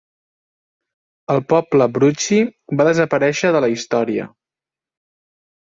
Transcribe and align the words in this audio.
El 1.33 1.43
poble 1.53 1.89
Bruci 1.99 2.41
va 2.81 2.89
desaparèixer 2.91 3.53
de 3.59 3.65
la 3.67 3.73
història. 3.77 4.29